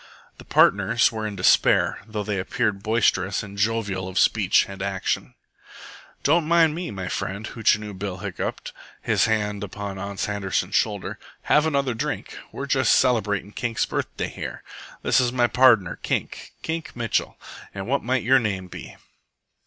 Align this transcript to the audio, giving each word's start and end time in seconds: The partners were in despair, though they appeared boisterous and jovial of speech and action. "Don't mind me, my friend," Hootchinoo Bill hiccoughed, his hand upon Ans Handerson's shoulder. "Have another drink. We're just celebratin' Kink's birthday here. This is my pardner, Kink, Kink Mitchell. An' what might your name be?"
The 0.39 0.45
partners 0.45 1.11
were 1.11 1.27
in 1.27 1.35
despair, 1.35 1.99
though 2.07 2.23
they 2.23 2.39
appeared 2.39 2.81
boisterous 2.81 3.43
and 3.43 3.55
jovial 3.55 4.07
of 4.07 4.17
speech 4.17 4.67
and 4.67 4.81
action. 4.81 5.35
"Don't 6.23 6.47
mind 6.47 6.73
me, 6.73 6.89
my 6.89 7.07
friend," 7.07 7.45
Hootchinoo 7.45 7.93
Bill 7.93 8.17
hiccoughed, 8.17 8.71
his 9.03 9.25
hand 9.25 9.63
upon 9.63 9.99
Ans 9.99 10.25
Handerson's 10.25 10.73
shoulder. 10.73 11.19
"Have 11.43 11.67
another 11.67 11.93
drink. 11.93 12.35
We're 12.51 12.65
just 12.65 12.99
celebratin' 12.99 13.53
Kink's 13.53 13.85
birthday 13.85 14.29
here. 14.29 14.63
This 15.03 15.21
is 15.21 15.31
my 15.31 15.45
pardner, 15.45 15.97
Kink, 15.97 16.53
Kink 16.63 16.95
Mitchell. 16.95 17.37
An' 17.75 17.85
what 17.85 18.03
might 18.03 18.23
your 18.23 18.39
name 18.39 18.69
be?" 18.69 18.97